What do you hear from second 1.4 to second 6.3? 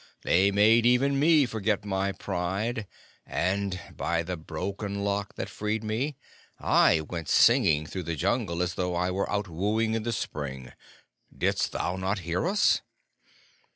forget my pride, and, by the Broken Lock that freed me,